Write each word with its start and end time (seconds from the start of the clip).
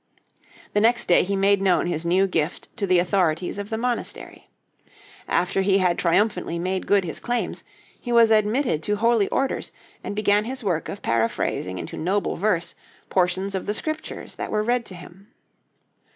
The 0.73 0.81
next 0.81 1.05
day 1.05 1.21
he 1.21 1.35
made 1.35 1.61
known 1.61 1.85
his 1.85 2.03
new 2.07 2.25
gift 2.25 2.75
to 2.77 2.87
the 2.87 2.97
authorities 2.97 3.59
of 3.59 3.69
the 3.69 3.77
monastery. 3.77 4.49
After 5.27 5.61
he 5.61 5.77
had 5.77 5.99
triumphantly 5.99 6.57
made 6.57 6.87
good 6.87 7.03
his 7.05 7.19
claims, 7.19 7.63
he 7.99 8.11
was 8.11 8.31
admitted 8.31 8.81
to 8.81 8.95
holy 8.95 9.27
orders, 9.27 9.71
and 10.03 10.15
began 10.15 10.45
his 10.45 10.63
work 10.63 10.89
of 10.89 11.03
paraphrasing 11.03 11.77
into 11.77 11.97
noble 11.97 12.35
verse 12.35 12.73
portions 13.11 13.53
of 13.53 13.67
the 13.67 13.75
Scriptures 13.75 14.37
that 14.37 14.49
were 14.49 14.63
read 14.63 14.85
to 14.87 14.95
him. 14.95 15.27